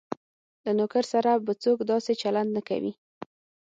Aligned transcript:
له 0.63 0.71
نوکر 0.77 1.03
سره 1.13 1.31
به 1.45 1.53
څوک 1.63 1.77
داسې 1.91 2.11
چلند 2.21 2.49
نه 2.57 2.61
کوي. 2.69 2.93